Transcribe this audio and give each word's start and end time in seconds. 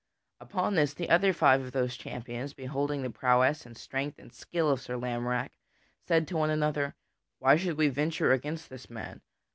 Upon 0.39 0.73
this, 0.73 0.95
the 0.95 1.11
other 1.11 1.31
five 1.31 1.61
of 1.61 1.73
those 1.73 1.95
champions, 1.95 2.55
beholding 2.55 3.03
the 3.03 3.11
prowess 3.11 3.67
and 3.67 3.77
strength 3.77 4.17
and 4.17 4.33
skill 4.33 4.71
of 4.71 4.81
Sir 4.81 4.97
Lamorack 4.97 5.51
said 6.07 6.27
to 6.29 6.37
one 6.37 6.49
another: 6.49 6.95
"Why 7.37 7.55
should 7.55 7.77
we 7.77 7.87
venture 7.89 8.31
against 8.31 8.71
this 8.71 8.89
man? 8.89 9.21